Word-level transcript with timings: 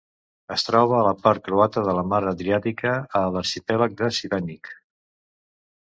Es 0.53 0.63
troba 0.67 0.95
a 0.99 1.01
la 1.07 1.11
part 1.25 1.43
croata 1.49 1.83
de 1.89 1.93
la 1.99 2.05
Mar 2.13 2.21
Adriàtica, 2.31 2.97
a 3.19 3.21
l'arxipèlag 3.37 3.95
de 4.01 4.11
Šibenik. 4.21 4.73